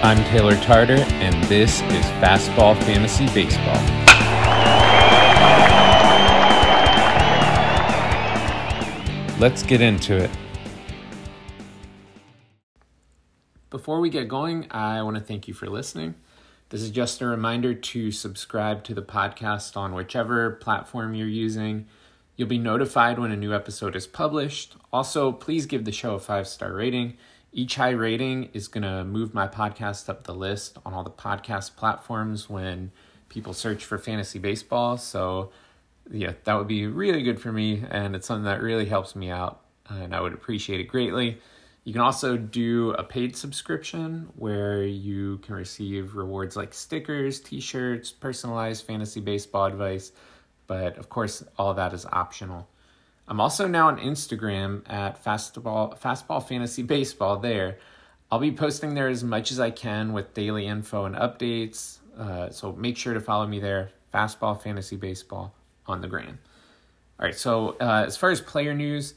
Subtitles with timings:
[0.00, 3.74] I'm Taylor Tarter, and this is Fastball Fantasy Baseball.
[9.40, 10.30] Let's get into it.
[13.70, 16.14] Before we get going, I want to thank you for listening.
[16.68, 21.88] This is just a reminder to subscribe to the podcast on whichever platform you're using.
[22.36, 24.76] You'll be notified when a new episode is published.
[24.92, 27.16] Also, please give the show a five star rating.
[27.58, 31.10] Each high rating is going to move my podcast up the list on all the
[31.10, 32.92] podcast platforms when
[33.28, 34.96] people search for fantasy baseball.
[34.96, 35.50] So,
[36.08, 39.28] yeah, that would be really good for me, and it's something that really helps me
[39.28, 41.40] out, and I would appreciate it greatly.
[41.82, 47.58] You can also do a paid subscription where you can receive rewards like stickers, t
[47.58, 50.12] shirts, personalized fantasy baseball advice,
[50.68, 52.68] but of course, all that is optional.
[53.28, 57.78] I'm also now on Instagram at Fastball, Fastball Fantasy Baseball there.
[58.32, 61.98] I'll be posting there as much as I can with daily info and updates.
[62.18, 65.54] Uh, so make sure to follow me there, Fastball Fantasy Baseball
[65.86, 66.38] on the gram.
[67.20, 69.14] All right, so uh, as far as player news,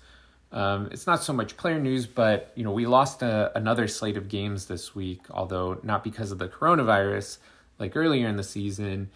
[0.52, 4.18] um, it's not so much player news, but you know we lost a, another slate
[4.18, 7.38] of games this week, although not because of the coronavirus,
[7.80, 9.09] like earlier in the season.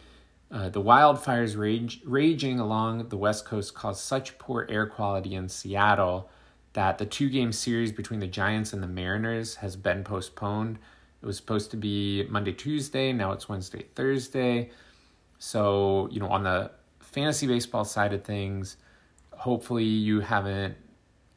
[0.51, 5.49] Uh, the wildfires rage, raging along the west coast caused such poor air quality in
[5.49, 6.29] Seattle
[6.73, 10.77] that the two-game series between the Giants and the Mariners has been postponed.
[11.21, 13.11] It was supposed to be Monday, Tuesday.
[13.11, 14.69] Now it's Wednesday, Thursday.
[15.39, 18.77] So you know, on the fantasy baseball side of things,
[19.31, 20.75] hopefully you haven't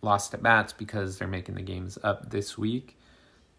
[0.02, 2.96] lost at bats because they're making the games up this week.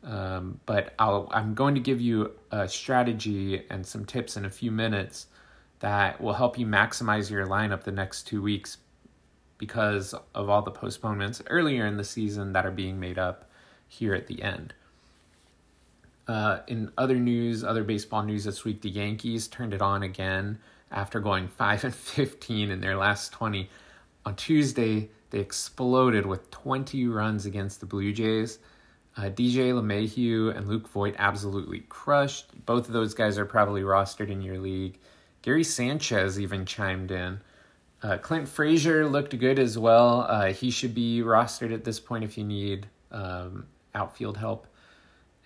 [0.04, 4.50] Um, but I'll, I'm going to give you a strategy and some tips in a
[4.50, 5.28] few minutes
[5.80, 8.78] that will help you maximize your lineup the next two weeks
[9.58, 13.50] because of all the postponements earlier in the season that are being made up
[13.88, 14.74] here at the end.
[16.28, 20.60] Uh, in other news, other baseball news this week, the Yankees turned it on again
[20.92, 23.70] after going 5 and 15 in their last 20.
[24.26, 28.60] On Tuesday, they exploded with 20 runs against the Blue Jays.
[29.18, 32.66] Uh, DJ LeMahieu and Luke Voit absolutely crushed.
[32.66, 35.00] Both of those guys are probably rostered in your league.
[35.50, 37.42] Gary Sanchez even chimed in.
[38.04, 40.28] Uh, Clint Frazier looked good as well.
[40.30, 43.66] Uh, he should be rostered at this point if you need um,
[43.96, 44.68] outfield help.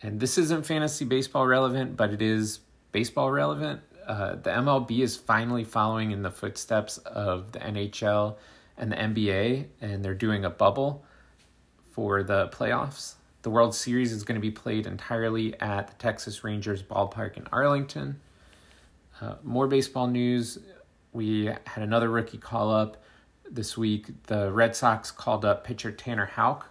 [0.01, 2.59] And this isn't fantasy baseball relevant, but it is
[2.91, 3.79] baseball relevant.
[4.05, 8.35] Uh, the MLB is finally following in the footsteps of the NHL
[8.77, 11.05] and the NBA, and they're doing a bubble
[11.93, 13.13] for the playoffs.
[13.43, 17.47] The World Series is going to be played entirely at the Texas Rangers ballpark in
[17.53, 18.19] Arlington.
[19.21, 20.57] Uh, more baseball news.
[21.11, 23.03] We had another rookie call up
[23.49, 24.07] this week.
[24.27, 26.67] The Red Sox called up pitcher Tanner Houck,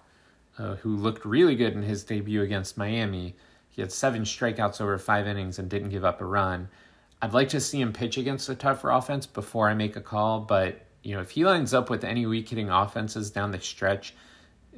[0.59, 3.37] uh, who looked really good in his debut against Miami.
[3.69, 6.69] He had seven strikeouts over five innings and didn't give up a run.
[7.23, 10.41] I'd like to see him pitch against a tougher offense before I make a call,
[10.41, 14.15] but you know, if he lines up with any weak hitting offenses down the stretch,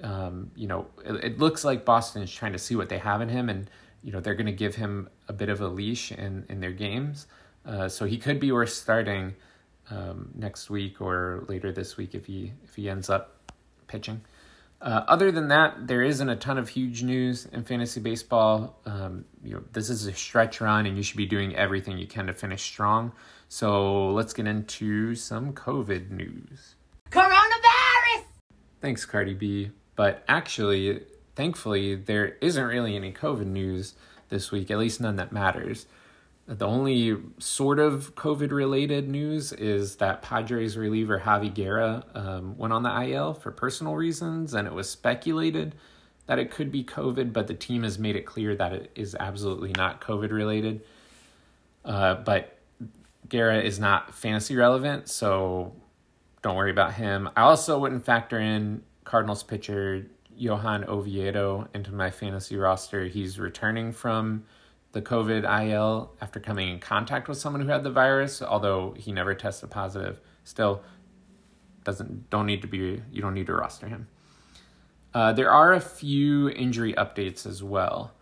[0.03, 3.21] um, you know, it, it, looks like Boston is trying to see what they have
[3.21, 3.71] in him, and
[4.03, 6.73] you know they're going to give him a bit of a leash in in their
[6.73, 7.27] games.
[7.67, 9.35] Uh, so he could be worth starting
[9.91, 13.53] um, next week or later this week if he if he ends up
[13.87, 14.21] pitching.
[14.81, 18.79] Uh, other than that, there isn't a ton of huge news in fantasy baseball.
[18.85, 22.07] Um, you know, this is a stretch run, and you should be doing everything you
[22.07, 23.13] can to finish strong.
[23.49, 26.75] So let's get into some COVID news.
[27.11, 28.25] Coronavirus!
[28.83, 29.71] Thanks, Cardi B.
[29.97, 31.03] But actually,
[31.35, 33.95] thankfully, there isn't really any COVID news
[34.29, 35.87] this week, at least none that matters.
[36.47, 42.73] The only sort of COVID related news is that Padres reliever Javy Guerra um, went
[42.73, 45.75] on the IL for personal reasons, and it was speculated
[46.27, 49.17] that it could be COVID, but the team has made it clear that it is
[49.19, 50.83] absolutely not COVID related.
[51.83, 52.59] Uh, but
[53.29, 55.75] Guerra is not fantasy relevant, so
[56.43, 57.29] don't worry about him.
[57.37, 60.07] I also wouldn't factor in Cardinals pitcher
[60.37, 63.07] Johan Oviedo into my fantasy roster.
[63.07, 64.45] He's returning from
[64.95, 69.13] the COVID IL after coming in contact with someone who had the virus, although he
[69.13, 70.21] never tested positive.
[70.45, 70.83] Still
[71.85, 74.09] doesn't don't need to be you don't need to roster him.
[75.13, 78.13] Uh, there are a few injury updates as well.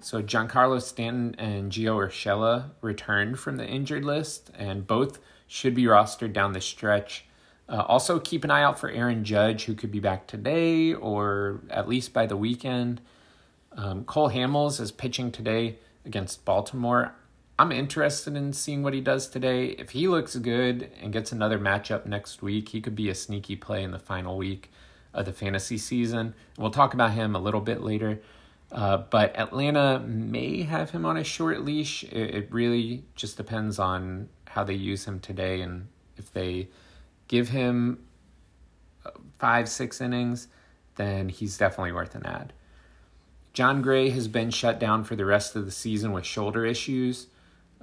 [0.00, 5.84] So Giancarlo Stanton and Gio Urshela returned from the injured list, and both should be
[5.84, 7.26] rostered down the stretch.
[7.68, 11.60] Uh, also, keep an eye out for Aaron Judge, who could be back today or
[11.70, 13.00] at least by the weekend.
[13.72, 17.14] Um, Cole Hamels is pitching today against Baltimore.
[17.58, 19.66] I'm interested in seeing what he does today.
[19.66, 23.56] If he looks good and gets another matchup next week, he could be a sneaky
[23.56, 24.70] play in the final week
[25.12, 26.34] of the fantasy season.
[26.56, 28.20] We'll talk about him a little bit later.
[28.72, 32.04] Uh, but Atlanta may have him on a short leash.
[32.04, 36.68] It, it, really just depends on how they use him today and if they
[37.26, 37.98] give him
[39.38, 40.48] five, six innings,
[40.96, 42.52] then he's definitely worth an ad.
[43.52, 47.26] Jon Gray has been shut down for the rest of the season with shoulder issues.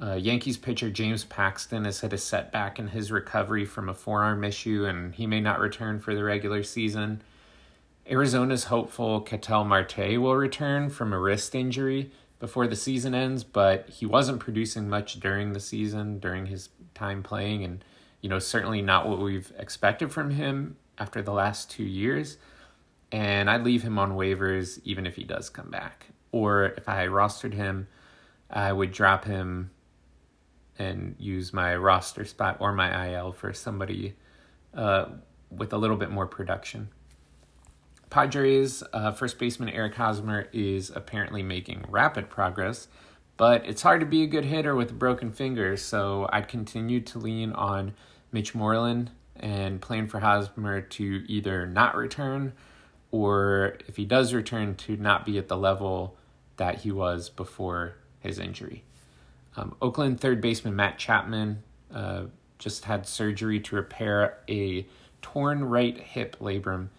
[0.01, 4.43] Uh, Yankees pitcher James Paxton has had a setback in his recovery from a forearm
[4.43, 7.21] issue, and he may not return for the regular season.
[8.09, 13.89] Arizona's hopeful Ketel Marte will return from a wrist injury before the season ends, but
[13.89, 17.83] he wasn't producing much during the season, during his time playing, and
[18.21, 22.37] you know certainly not what we've expected from him after the last two years.
[23.11, 26.07] And I'd leave him on waivers even if he does come back.
[26.31, 27.87] Or if I rostered him,
[28.49, 29.71] I would drop him
[30.79, 34.15] and use my roster spot or my IL for somebody
[34.73, 35.05] uh,
[35.49, 36.89] with a little bit more production.
[38.09, 42.87] Padres uh, first baseman Eric Hosmer is apparently making rapid progress,
[43.35, 47.01] but it's hard to be a good hitter with a broken finger, so I'd continue
[47.01, 47.93] to lean on
[48.31, 52.53] Mitch Moreland and plan for Hosmer to either not return
[53.11, 56.17] or if he does return to not be at the level
[56.57, 58.83] that he was before his injury.
[59.55, 61.63] Um, Oakland third baseman Matt Chapman
[61.93, 62.25] uh,
[62.59, 64.85] just had surgery to repair a
[65.21, 66.89] torn right hip labrum,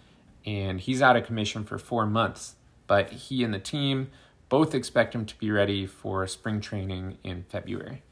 [0.44, 2.54] and he's out of commission for four months.
[2.86, 4.10] But he and the team
[4.48, 8.02] both expect him to be ready for spring training in February.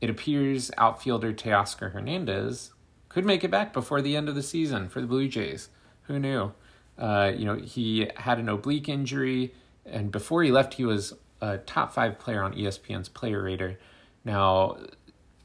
[0.00, 2.72] It appears outfielder Teoscar Hernandez
[3.08, 5.70] could make it back before the end of the season for the Blue Jays.
[6.02, 6.52] Who knew?
[6.98, 9.54] Uh, you know, he had an oblique injury,
[9.86, 13.78] and before he left, he was a top five player on ESPN's Player Rater.
[14.24, 14.78] Now,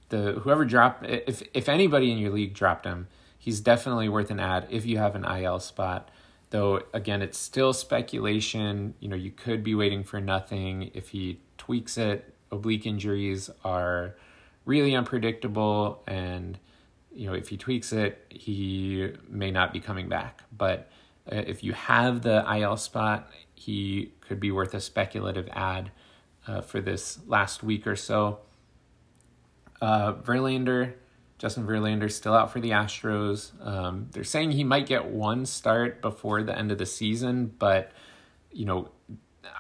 [0.10, 3.08] the whoever dropped, if if anybody in your league dropped him,
[3.38, 6.10] he's definitely worth an ad if you have an IL spot.
[6.50, 8.94] Though again, it's still speculation.
[9.00, 12.34] You know, you could be waiting for nothing if he tweaks it.
[12.52, 14.16] Oblique injuries are
[14.66, 16.60] really unpredictable, and
[17.12, 20.44] you know if he tweaks it, he may not be coming back.
[20.56, 20.90] But
[21.32, 25.92] uh, if you have the IL spot, he could be worth a speculative ad
[26.48, 28.40] uh, for this last week or so.
[29.82, 30.94] Uh, Verlander,
[31.38, 33.52] Justin Verlander, still out for the Astros.
[33.66, 37.92] Um, they're saying he might get one start before the end of the season, but
[38.52, 38.90] you know,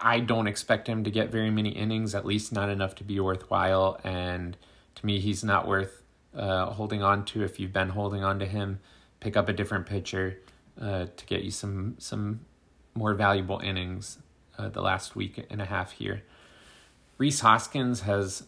[0.01, 3.19] I don't expect him to get very many innings, at least not enough to be
[3.19, 3.99] worthwhile.
[4.03, 4.55] And
[4.95, 6.03] to me, he's not worth
[6.35, 7.43] uh, holding on to.
[7.43, 8.79] If you've been holding on to him,
[9.19, 10.39] pick up a different pitcher
[10.79, 12.41] uh, to get you some some
[12.95, 14.19] more valuable innings
[14.57, 16.23] uh, the last week and a half here.
[17.17, 18.43] Rhys Hoskins has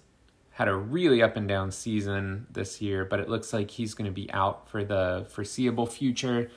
[0.52, 4.06] had a really up and down season this year, but it looks like he's going
[4.06, 6.50] to be out for the foreseeable future.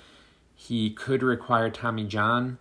[0.54, 2.58] He could require Tommy John.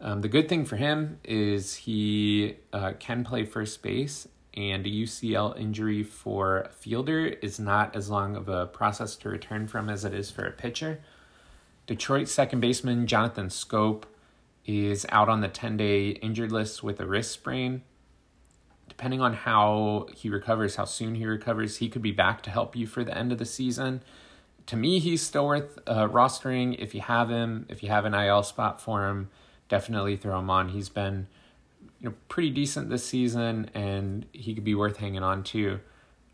[0.00, 4.88] Um, the good thing for him is he uh, can play first base, and a
[4.88, 9.88] UCL injury for a fielder is not as long of a process to return from
[9.88, 11.00] as it is for a pitcher.
[11.90, 14.04] Detroit second baseman Jonathan Schoop
[14.64, 17.82] is out on the 10 day injured list with a wrist sprain.
[18.88, 22.76] Depending on how he recovers, how soon he recovers, he could be back to help
[22.76, 24.02] you for the end of the season.
[24.66, 26.76] To me, he's still worth uh, rostering.
[26.78, 29.28] If you have him, if you have an IL spot for him,
[29.68, 30.68] definitely throw him on.
[30.68, 31.26] He's been
[31.98, 35.80] you know pretty decent this season, and he could be worth hanging on to.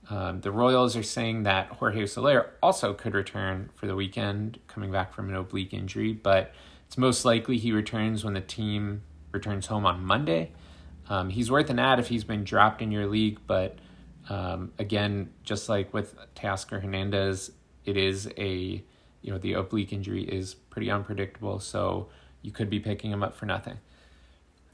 [0.08, 4.92] Um, the Royals are saying that Jorge Soler also could return for the weekend, coming
[4.92, 6.52] back from an oblique injury, but
[6.86, 10.52] it's most likely he returns when the team returns home on Monday.
[11.08, 13.78] Um, he's worth an ad if he's been dropped in your league, but
[14.28, 17.50] um, again, just like with Teoscar Hernandez,
[17.84, 18.82] it is a
[19.22, 22.08] you know the oblique injury is pretty unpredictable, so
[22.42, 23.78] you could be picking him up for nothing.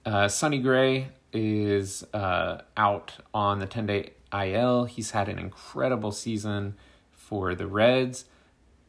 [0.04, 4.84] Uh, Sonny Gray is uh, out on the 10 day IL.
[4.84, 6.74] He's had an incredible season
[7.10, 8.24] for the Reds,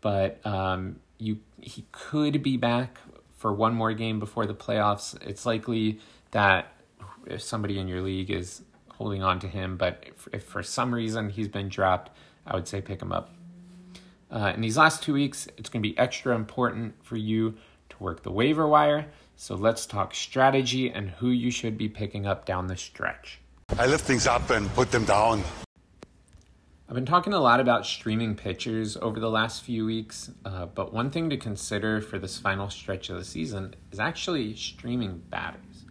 [0.02, 3.00] but um, you he could be back
[3.38, 5.22] for one more game before the playoffs.
[5.22, 6.00] It's likely
[6.32, 6.74] that
[7.26, 10.94] if somebody in your league is holding on to him, but if, if for some
[10.94, 12.12] reason he's been dropped,
[12.46, 13.34] I would say pick him up.
[14.32, 17.56] Uh, in these last two weeks, it's going to be extra important for you
[17.90, 19.06] to work the waiver wire.
[19.36, 23.40] So let's talk strategy and who you should be picking up down the stretch.
[23.80, 25.44] I lift things up and put them down.
[26.88, 30.94] I've been talking a lot about streaming pitchers over the last few weeks, uh, but
[30.94, 35.86] one thing to consider for this final stretch of the season is actually streaming batters.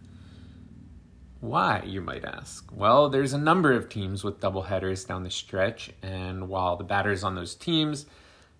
[1.41, 2.69] Why, you might ask?
[2.73, 7.21] Well, there's a number of teams with doubleheaders down the stretch, and while the batters
[7.21, 8.05] on those teams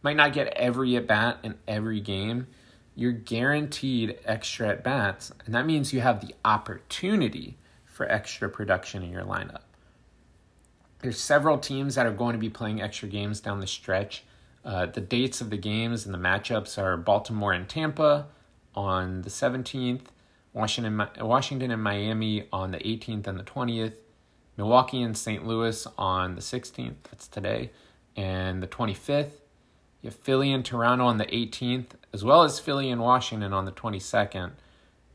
[0.02, 2.48] might not get every at bat in every game,
[2.94, 7.58] you're guaranteed extra at bats, and that means you have the opportunity
[7.94, 9.62] for extra production in your lineup.
[11.00, 14.24] There's several teams that are going to be playing extra games down the stretch.
[14.66, 18.28] Uh, the dates of the games and the matchups are Baltimore and Tampa
[18.74, 20.06] on the 17th,
[20.54, 23.94] Washington, Washington and Miami on the 18th and the 20th,
[24.58, 25.46] Milwaukee and St.
[25.46, 27.72] Louis on the 16th, that's today,
[28.16, 29.42] and the 25th.
[30.02, 33.66] You have Philly and Toronto on the 18th, as well as Philly and Washington on
[33.66, 34.52] the 22nd,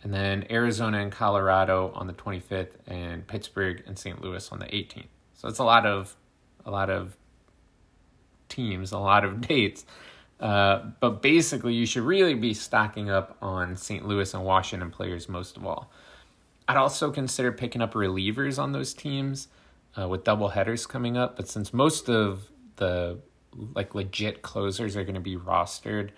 [0.02, 4.21] and then Arizona and Colorado on the 25th, and Pittsburgh and St.
[4.23, 5.07] Louis on the 18th.
[5.35, 6.17] So it's a lot of
[6.64, 7.17] a lot of
[8.49, 9.85] teams, a lot of dates.
[10.40, 14.07] Uh, but basically, you should really be stocking up on St.
[14.07, 15.90] Louis and Washington players most of all.
[16.69, 19.49] I'd also consider picking up relievers on those teams
[19.99, 21.37] uh, with double headers coming up.
[21.37, 23.19] But since most of the
[23.75, 26.11] like legit closers are going to be rostered,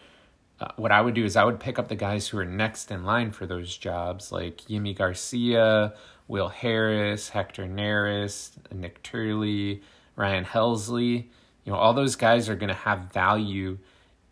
[0.61, 2.91] uh, what I would do is I would pick up the guys who are next
[2.91, 5.95] in line for those jobs, like Yimi Garcia,
[6.29, 9.83] Will Harris, Hector Neris, Nick Turley,
[10.17, 11.29] Ryan Helsley.
[11.65, 13.79] You know, all those guys are going to have value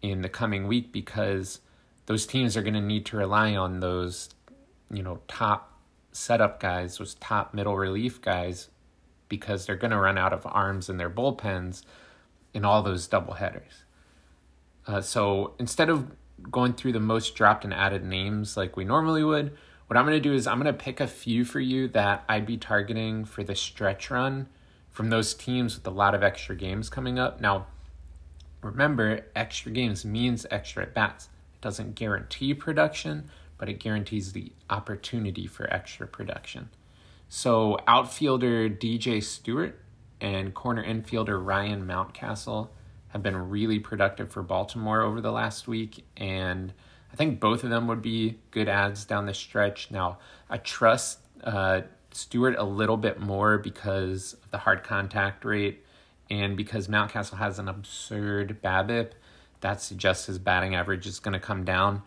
[0.02, 1.61] in the coming week because
[2.06, 4.28] those teams are going to need to rely on those,
[4.90, 5.80] you know, top
[6.12, 8.68] setup guys, those top middle relief guys,
[9.28, 11.85] because they're going to run out of arms in their bullpens
[12.52, 13.85] in all those double headers.
[14.88, 16.11] Uh, so instead of
[16.50, 20.16] going through the most dropped and added names like we normally would, what I'm going
[20.16, 23.25] to do is I'm going to pick a few for you that I'd be targeting
[23.25, 24.49] for the stretch run
[24.90, 27.40] from those teams with a lot of extra games coming up.
[27.40, 27.66] Now,
[28.62, 31.28] remember, extra games means extra at bats.
[31.54, 36.71] It doesn't guarantee production, but it guarantees the opportunity for extra production.
[37.28, 39.78] So, outfielder DJ Stewart
[40.21, 42.68] and corner infielder Ryan Mountcastle
[43.09, 46.73] have been really productive for Baltimore over the last week, and
[47.12, 49.91] I think both of them would be good ads down the stretch.
[49.91, 50.19] Now,
[50.50, 55.85] I trust uh, Stewart a little bit more because of the hard contact rate
[56.31, 59.12] and because Mountcastle has an absurd BABIP.
[59.61, 62.03] That suggests his batting average is going to come down.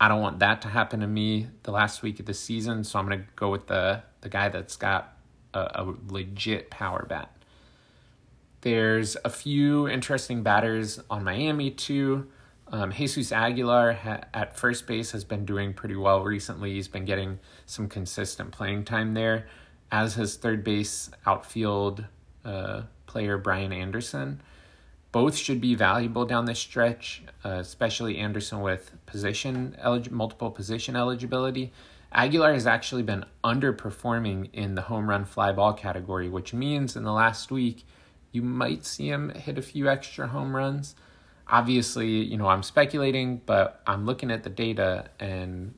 [0.00, 2.98] I don't want that to happen to me the last week of the season, so
[2.98, 5.16] I'm going to go with the the guy that's got
[5.54, 7.30] a, a legit power bat.
[8.62, 12.28] There's a few interesting batters on Miami too.
[12.68, 16.74] Um, Jesus Aguilar ha- at first base has been doing pretty well recently.
[16.74, 19.48] He's been getting some consistent playing time there,
[19.90, 22.04] as his third base outfield
[22.44, 24.40] uh, player Brian Anderson.
[25.10, 30.94] Both should be valuable down the stretch, uh, especially Anderson with position elig- multiple position
[30.94, 31.72] eligibility.
[32.12, 37.02] Aguilar has actually been underperforming in the home run fly ball category, which means in
[37.02, 37.84] the last week
[38.32, 40.94] you might see him hit a few extra home runs
[41.52, 45.74] obviously, you know, I'm speculating, but I'm looking at the data and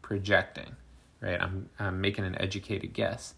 [0.00, 0.76] projecting,
[1.20, 1.40] right?
[1.40, 3.34] I'm, I'm making an educated guess.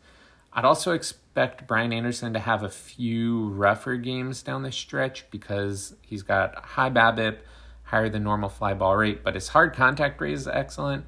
[0.52, 5.96] I'd also expect Brian Anderson to have a few rougher games down the stretch because
[6.02, 7.38] he's got high BABIP,
[7.84, 11.06] higher than normal fly ball rate, but his hard contact rate is excellent.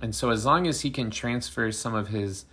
[0.00, 2.46] And so as long as he can transfer some of his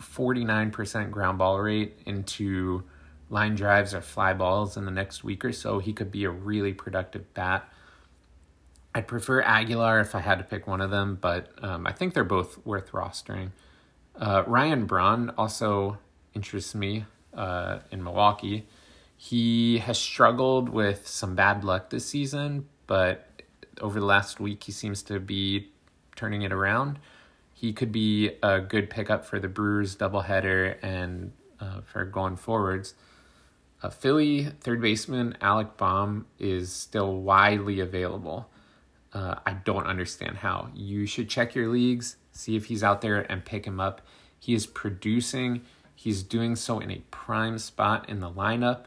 [0.00, 2.84] 49% ground ball rate into
[3.30, 6.30] line drives or fly balls in the next week or so, he could be a
[6.30, 7.68] really productive bat.
[8.94, 12.14] I'd prefer Aguilar if I had to pick one of them, but um, I think
[12.14, 13.50] they're both worth rostering.
[14.18, 15.98] Uh, Ryan Braun also
[16.34, 17.04] interests me
[17.34, 18.66] uh, in Milwaukee.
[19.16, 23.42] He has struggled with some bad luck this season, but
[23.80, 25.68] over the last week, he seems to be
[26.16, 26.98] turning it around.
[27.52, 32.94] He could be a good pickup for the Brewers doubleheader and uh, for going forwards.
[33.82, 38.50] A Philly third baseman Alec Bohm is still widely available.
[39.12, 40.68] Uh, I don't understand how.
[40.74, 44.02] You should check your leagues, see if he's out there, and pick him up.
[44.38, 45.62] He is producing.
[45.94, 48.84] He's doing so in a prime spot in the lineup.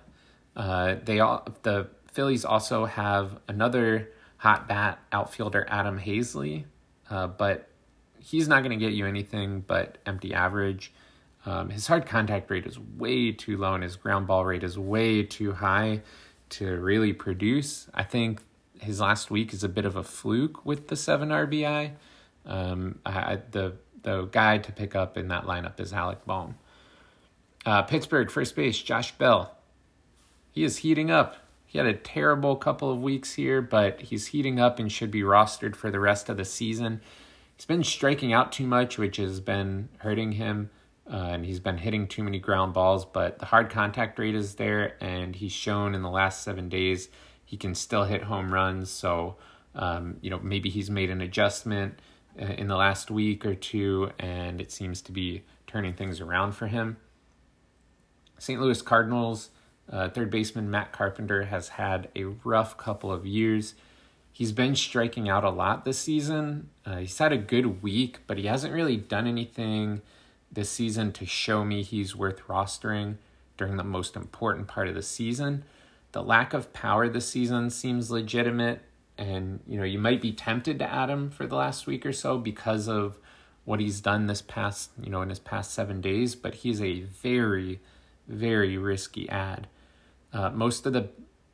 [0.55, 6.65] Uh, they all the Phillies also have another hot bat outfielder, Adam Haseley,
[7.09, 7.69] uh, but
[8.19, 10.91] he's not going to get you anything but empty average.
[11.45, 14.77] Um, his hard contact rate is way too low and his ground ball rate is
[14.77, 16.01] way too high
[16.49, 17.89] to really produce.
[17.93, 18.41] I think
[18.79, 21.93] his last week is a bit of a fluke with the seven RBI.
[22.45, 26.55] Um, I, the the guy to pick up in that lineup is Alec Bohm.
[27.65, 29.55] Uh, Pittsburgh first base Josh Bell.
[30.51, 31.37] He is heating up.
[31.65, 35.21] He had a terrible couple of weeks here, but he's heating up and should be
[35.21, 36.99] rostered for the rest of the season.
[37.55, 40.71] He's been striking out too much, which has been hurting him.
[41.07, 44.95] And he's been hitting too many ground balls, but the hard contact rate is there,
[45.01, 47.09] and he's shown in the last seven days
[47.43, 48.89] he can still hit home runs.
[48.89, 49.35] So
[49.73, 51.99] Um, you know, maybe he's made an adjustment
[52.37, 56.51] uh, in the last week or two, and it seems to be turning things around
[56.53, 56.97] for him.
[58.37, 58.59] St.
[58.59, 59.49] Louis Cardinals
[59.89, 63.75] uh, third baseman Matt Carpenter has had a rough couple of years.
[64.31, 66.69] He's been striking out a lot this season.
[66.85, 70.01] Uh, he's had a good week, but he hasn't really done anything
[70.51, 73.15] this season to show me he's worth rostering
[73.57, 75.63] during the most important part of the season.
[76.11, 78.81] The lack of power this season seems legitimate,
[79.17, 82.13] and you know you might be tempted to add him for the last week or
[82.13, 83.17] so because of
[83.63, 86.35] what he's done this past you know in his past seven days.
[86.35, 87.79] But he's a very,
[88.27, 89.67] very risky ad.
[90.33, 91.09] Uh, most of the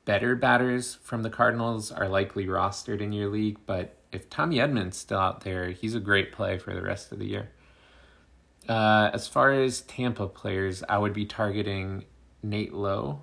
[0.06, 4.98] better batters from the Cardinals are likely rostered in your league, but if Tommy Edman's
[4.98, 7.50] still out there, he's a great play for the rest of the year.
[8.67, 12.05] Uh, as far as Tampa players, I would be targeting
[12.43, 13.21] Nate Lowe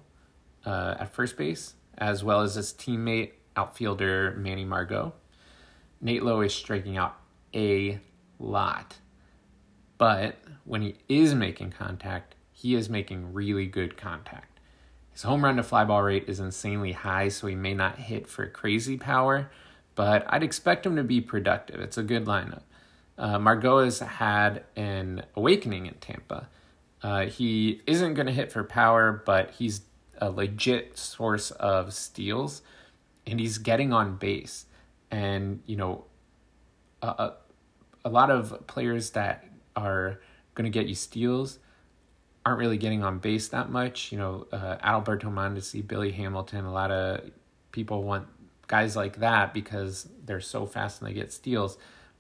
[0.65, 5.13] uh, at first base, as well as his teammate, outfielder Manny Margot.
[6.01, 7.17] Nate Lowe is striking out
[7.55, 7.99] a
[8.39, 8.97] lot,
[9.99, 14.59] but when he is making contact, he is making really good contact.
[15.13, 18.27] His home run to fly ball rate is insanely high, so he may not hit
[18.27, 19.51] for crazy power,
[19.95, 21.81] but I'd expect him to be productive.
[21.81, 22.63] It's a good lineup.
[23.17, 23.39] Uh,
[24.07, 26.49] had an awakening in Tampa.
[27.03, 29.83] Uh, he isn't going to hit for power, but he's
[30.19, 32.63] a legit source of steals,
[33.27, 34.67] and he's getting on base.
[35.11, 36.07] And, you know,
[37.03, 37.33] a,
[38.05, 39.45] a lot of players that
[39.77, 40.21] are
[40.55, 41.59] going to get you steals
[42.47, 44.13] aren't really getting on base that much.
[44.13, 47.31] You know, uh, Alberto Mondesi, Billy Hamilton, a lot of
[47.73, 48.29] people want
[48.67, 51.79] guys like that because they're so fast and they get steals.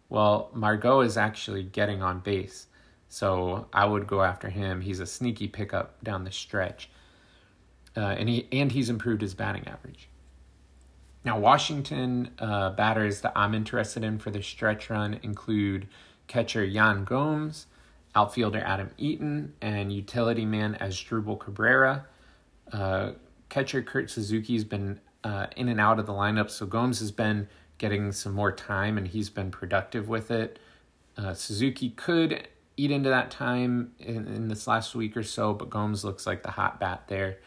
[0.08, 2.66] Well, Margot is actually getting on base.
[3.08, 4.80] So I would go after him.
[4.80, 6.90] He's a sneaky pickup down the stretch.
[7.96, 10.08] Uh, and he and he's improved his batting average.
[11.24, 15.88] Now, Washington uh, batters that I'm interested in for the stretch run include
[16.26, 17.66] catcher Yan Gomes,
[18.14, 22.06] outfielder Adam Eaton, and utility man Asdrubal Cabrera.
[22.72, 23.12] Uh,
[23.48, 27.48] catcher Kurt Suzuki's been uh, in and out of the lineup, so Gomes has been
[27.78, 30.58] getting some more time and he's been productive with it.
[31.16, 35.70] Uh, Suzuki could eat into that time in, in this last week or so, but
[35.70, 37.38] Gomes looks like the hot bat there.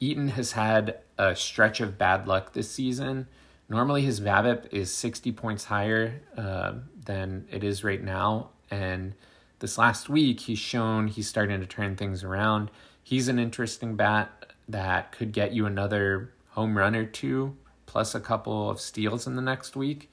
[0.00, 3.26] Eaton has had a stretch of bad luck this season.
[3.68, 9.14] Normally, his BABIP is 60 points higher uh, than it is right now, and
[9.58, 12.70] this last week, he's shown he's starting to turn things around.
[13.02, 17.56] He's an interesting bat that could get you another home run or two,
[17.96, 20.10] plus a couple of steals in the next week.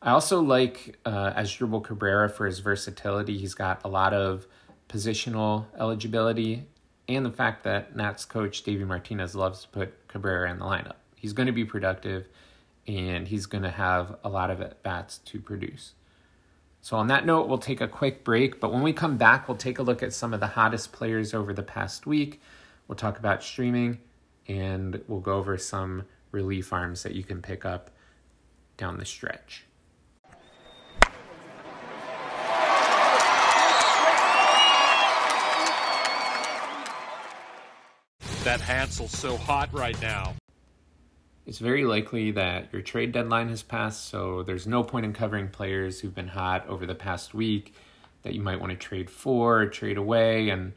[0.00, 3.36] I also like uh, Asdrubal Cabrera for his versatility.
[3.36, 4.46] He's got a lot of
[4.88, 6.64] positional eligibility
[7.06, 10.94] and the fact that Nats coach Davey Martinez loves to put Cabrera in the lineup.
[11.16, 12.30] He's going to be productive
[12.86, 15.92] and he's going to have a lot of at bats to produce.
[16.80, 18.58] So, on that note, we'll take a quick break.
[18.58, 21.34] But when we come back, we'll take a look at some of the hottest players
[21.34, 22.40] over the past week.
[22.88, 23.98] We'll talk about streaming
[24.48, 26.04] and we'll go over some
[26.36, 27.90] relief arms that you can pick up
[28.76, 29.64] down the stretch.
[38.44, 40.34] That Hansel's so hot right now.
[41.46, 45.48] It's very likely that your trade deadline has passed, so there's no point in covering
[45.48, 47.74] players who've been hot over the past week
[48.22, 50.50] that you might want to trade for or trade away.
[50.50, 50.74] And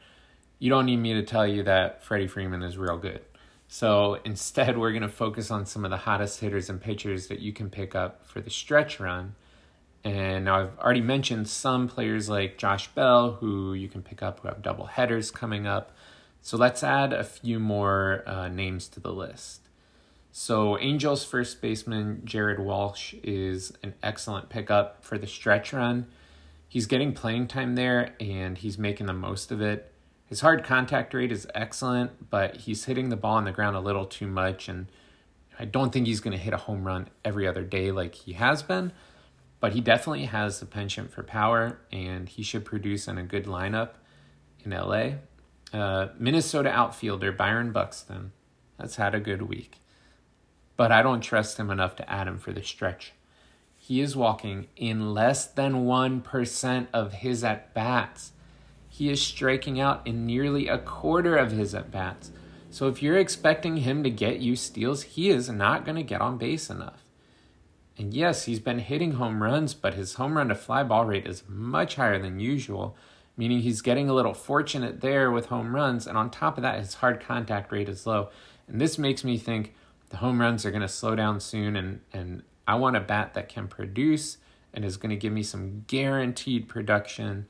[0.58, 3.22] you don't need me to tell you that Freddie Freeman is real good.
[3.72, 7.40] So instead, we're going to focus on some of the hottest hitters and pitchers that
[7.40, 9.36] you can pick up for the stretch run.
[10.04, 14.40] And now I've already mentioned some players like Josh Bell, who you can pick up
[14.40, 15.92] who have double headers coming up.
[16.42, 19.62] So let's add a few more uh, names to the list.
[20.32, 26.08] So, Angels first baseman Jared Walsh is an excellent pickup for the stretch run.
[26.68, 29.92] He's getting playing time there and he's making the most of it.
[30.30, 33.82] His hard contact rate is excellent, but he's hitting the ball on the ground a
[33.82, 34.70] little too much.
[34.70, 34.88] And
[35.58, 38.34] I don't think he's going to hit a home run every other day like he
[38.34, 38.94] has been,
[39.60, 43.46] but he definitely has the penchant for power and he should produce in a good
[43.46, 43.92] lineup
[44.64, 45.14] in LA.
[45.74, 48.32] Uh, Minnesota outfielder Byron Buxton
[48.80, 49.80] has had a good week
[50.80, 53.12] but I don't trust him enough to add him for the stretch.
[53.76, 58.32] He is walking in less than 1% of his at bats.
[59.00, 62.32] He is striking out in nearly a quarter of his at bats.
[62.70, 66.20] So if you're expecting him to get you steals, he is not going to get
[66.20, 67.06] on base enough.
[67.98, 71.26] And yes, he's been hitting home runs, but his home run to fly ball rate
[71.26, 72.98] is much higher than usual,
[73.38, 76.06] meaning he's getting a little fortunate there with home runs.
[76.06, 78.28] And on top of that, his hard contact rate is low.
[78.68, 79.76] And this makes me think
[80.10, 83.34] the home runs are going to slow down soon, and and I want a bat
[83.36, 84.40] that can produce
[84.74, 87.48] and is going to give me some guaranteed production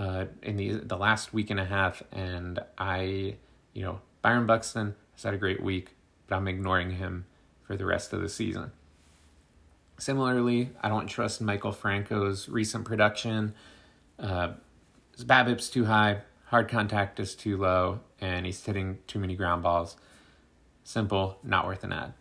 [0.00, 2.02] uh, in the the last week and a half.
[2.10, 3.36] And I,
[3.74, 5.94] you know, Byron Buxton has had a great week,
[6.26, 7.26] but I'm ignoring him
[7.62, 8.72] for the rest of the season.
[9.98, 13.52] Similarly, I don't trust Maikel Franco's recent production.
[14.18, 14.52] Uh,
[15.14, 19.62] his BABIP's too high, hard contact is too low, and he's hitting too many ground
[19.62, 19.98] balls.
[20.82, 22.14] Simple, not worth an ad.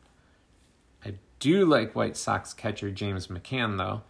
[1.05, 4.01] I do like White Sox catcher James McCann, though.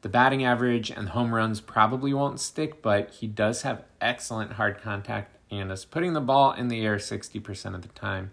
[0.00, 4.80] The batting average and home runs probably won't stick, but he does have excellent hard
[4.80, 8.30] contact and is putting the ball in the air 60% of the time.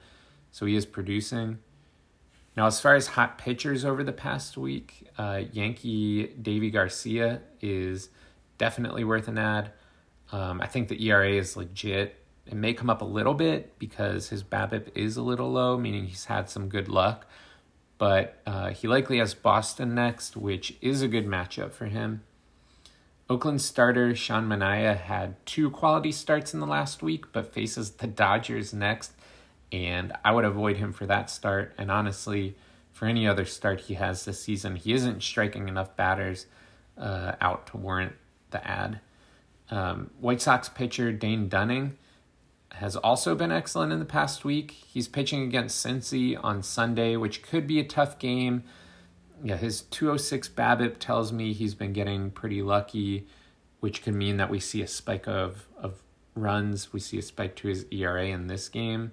[0.52, 1.60] So he is producing.
[2.56, 8.10] Now, as far as hot pitchers over the past week, uh, Yankee Deivi Garcia is
[8.58, 9.72] definitely worth an ad.
[10.32, 12.16] Um, I think the ERA is legit.
[12.46, 16.06] It may come up a little bit because his BABIP is a little low, meaning
[16.06, 17.28] he's had some good luck.
[17.98, 22.24] But uh, he likely has Boston next, which is a good matchup for him.
[23.30, 28.08] Oakland starter Sean Manaea had two quality starts in the last week, but faces the
[28.08, 29.14] Dodgers next
[29.72, 31.74] and I would avoid him for that start.
[31.78, 32.56] And honestly,
[32.92, 36.46] for any other start he has this season, he isn't striking enough batters
[36.98, 38.14] uh, out to warrant
[38.52, 39.02] the ad.
[39.70, 41.98] Um, White Sox pitcher Dane Dunning
[42.76, 44.72] has also been excellent in the past week.
[44.72, 48.64] He's pitching against Cincy on Sunday, which could be a tough game.
[49.44, 53.28] Yeah, his 206 BABIP tells me he's been getting pretty lucky,
[53.80, 56.02] which could mean that we see a spike of, of
[56.36, 56.92] runs.
[56.92, 59.12] We see a spike to his ERA in this game.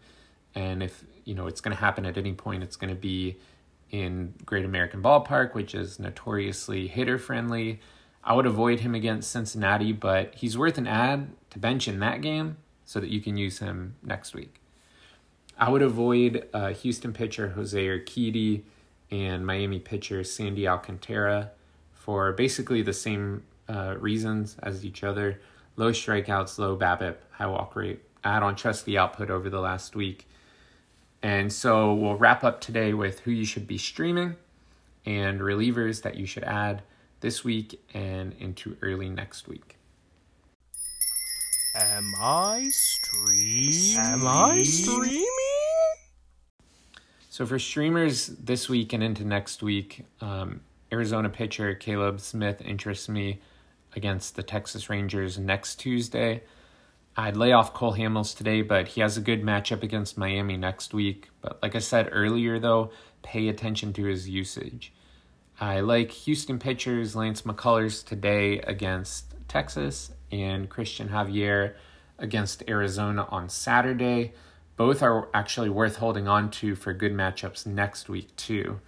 [0.55, 3.38] And if you know it's going to happen at any point, it's going to be
[3.90, 7.81] in Great American Ballpark, which is notoriously hitter friendly.
[8.25, 12.22] I would avoid him against Cincinnati, but he's worth an ad to bench in that
[12.22, 12.57] game
[12.92, 14.61] so that you can use him next week.
[15.57, 18.64] I would avoid uh, Houston pitcher Jose Urquidy
[19.11, 21.52] and Miami pitcher Sandy Alcantara
[21.94, 25.40] for basically the same uh, reasons as each other.
[25.76, 28.02] Low strikeouts, low BABIP, high walk rate.
[28.22, 30.28] I don't trust the output over the last week.
[31.22, 34.37] And so we'll wrap up today with who you should be streaming
[35.07, 36.83] and relievers that you should add
[37.20, 39.78] this week and into early next week.
[41.74, 43.96] Am I streaming?
[43.96, 45.24] Am I streaming?
[47.30, 50.61] So for streamers this week and into next week, um,
[50.92, 53.40] Arizona pitcher Caleb Smith interests me
[53.96, 56.42] against the Texas Rangers next Tuesday.
[57.16, 60.92] I'd lay off Cole Hamels today, but he has a good matchup against Miami next
[60.92, 61.30] week.
[61.40, 62.90] But like I said earlier, though,
[63.22, 64.92] pay attention to his usage.
[65.58, 71.74] I like Houston pitchers Lance McCullers today against Texas and Cristian Javier
[72.18, 74.32] against Arizona on Saturday.
[74.76, 78.80] Both are actually worth holding on to for good matchups next week, too.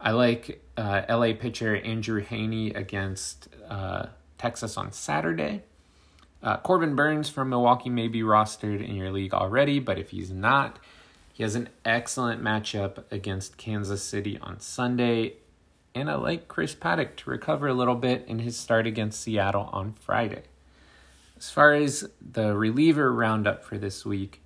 [0.00, 5.62] I like uh, LA pitcher Andrew Heaney against uh, Texas on Saturday.
[6.42, 10.32] Uh, Corbin Burnes from Milwaukee may be rostered in your league already, but if he's
[10.32, 10.80] not,
[11.32, 15.34] he has an excellent matchup against Kansas City on Sunday.
[15.94, 19.70] And I like Chris Paddack to recover a little bit in his start against Seattle
[19.72, 20.42] on Friday.
[21.42, 24.44] As far as the reliever roundup for this week,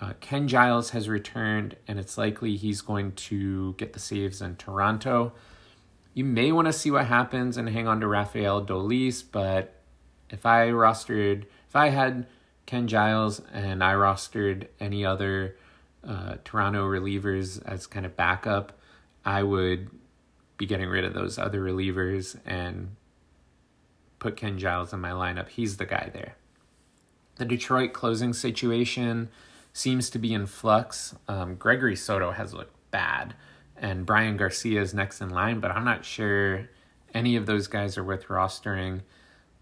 [0.00, 4.54] uh, Ken Giles has returned, and it's likely he's going to get the saves in
[4.54, 5.32] Toronto.
[6.14, 9.82] You may want to see what happens and hang on to Rafael Dolis, but
[10.30, 12.28] if I rostered, if I had
[12.66, 15.56] Ken Giles and I rostered any other
[16.06, 18.78] uh, Toronto relievers as kind of backup,
[19.24, 19.90] I would
[20.56, 22.94] be getting rid of those other relievers and
[24.18, 25.48] put Ken Giles in my lineup.
[25.48, 26.36] He's the guy there.
[27.36, 29.28] The Detroit closing situation
[29.72, 31.14] seems to be in flux.
[31.28, 33.34] Um, Gregory Soto has looked bad,
[33.76, 36.68] and Bryan Garcia is next in line, but I'm not sure
[37.14, 39.02] any of those guys are worth rostering.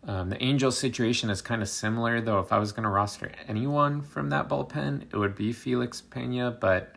[0.06, 2.38] Um, the Angels situation is kind of similar, though.
[2.38, 6.50] If I was going to roster anyone from that bullpen, it would be Felix Pena,
[6.50, 6.94] but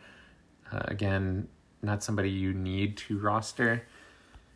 [0.71, 1.47] uh, again,
[1.81, 3.83] not somebody you need to roster.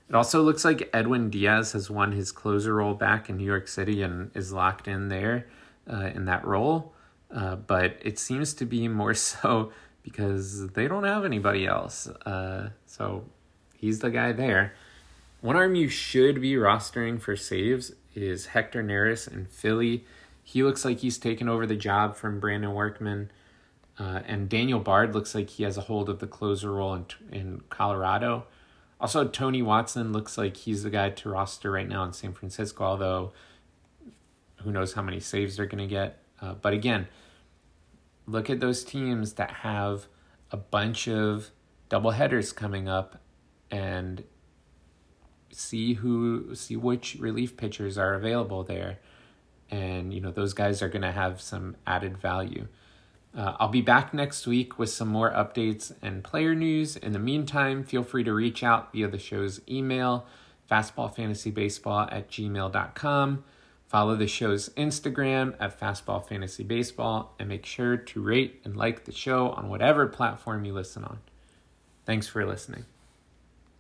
[0.10, 3.68] It also looks like Edwin Diaz has won his closer role back in New York
[3.68, 5.48] City and is locked in there
[5.92, 6.94] uh, in that role.
[7.34, 9.72] Uh, but it seems to be more so
[10.04, 12.08] because they don't have anybody else.
[12.08, 13.24] Uh, so
[13.76, 14.74] he's the guy there.
[15.42, 20.06] One arm you should be rostering for saves is Hector Neris in Philly.
[20.44, 23.32] He looks like he's taken over the job from Brandon Workman.
[23.98, 27.06] Uh, and Daniel Bard looks like he has a hold of the closer role in,
[27.32, 28.46] in Colorado.
[29.00, 32.84] Also, Tony Watson looks like he's the guy to roster right now in San Francisco,
[32.84, 33.34] although
[34.58, 36.20] who knows how many saves they're going to get.
[36.42, 37.08] Uh, but again,
[38.26, 40.08] look at those teams that have
[40.52, 41.50] a bunch of
[41.90, 43.20] double headers coming up
[43.70, 44.24] and
[45.52, 48.98] see who see which relief pitchers are available there
[49.70, 52.68] and you know those guys are going to have some added value
[53.36, 56.96] uh, i'll be back next week with some more updates and player news.
[56.96, 60.26] In the meantime feel free to reach out via the show's email
[60.70, 63.44] fastballfantasybaseball at gmail.com
[63.88, 69.50] follow the show's instagram at fastballfantasybaseball and make sure to rate and like the show
[69.50, 71.20] on whatever platform you listen on.
[72.06, 72.86] Thanks for listening